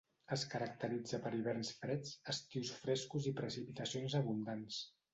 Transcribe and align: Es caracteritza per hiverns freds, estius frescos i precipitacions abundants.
Es 0.35 0.45
caracteritza 0.53 1.19
per 1.25 1.33
hiverns 1.41 1.71
freds, 1.83 2.15
estius 2.35 2.75
frescos 2.81 3.31
i 3.33 3.37
precipitacions 3.45 4.21
abundants. 4.25 4.87